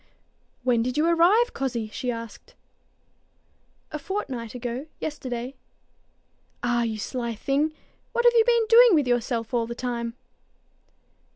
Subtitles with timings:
[0.63, 2.55] "When did you arrive, cozzie?" she asked.
[3.91, 5.53] "A fortnight ago yesterday."
[6.63, 7.71] "Ah, you sly thing!
[8.11, 10.15] What have you been doing with yourself all the time?"